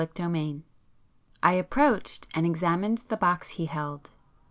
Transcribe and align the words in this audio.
[p 0.01 0.07
55]VI 0.07 0.63
I 1.43 1.53
approached 1.53 2.25
and 2.33 2.43
examined 2.43 3.03
the 3.09 3.17
box 3.17 3.49
he 3.49 3.67
held. 3.67 4.09